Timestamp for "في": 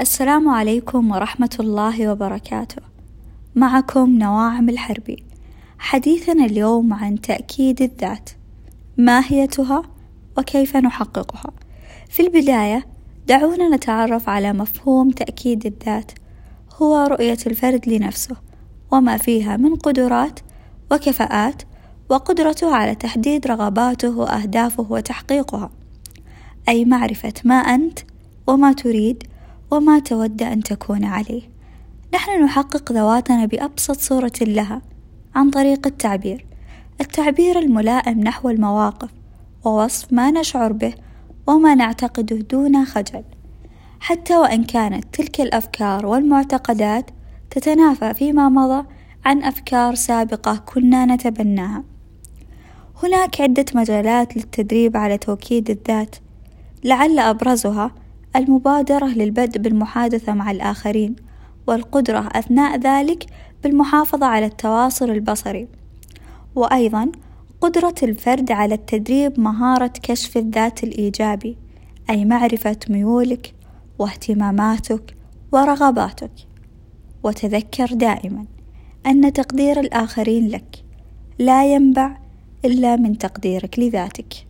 12.08-12.22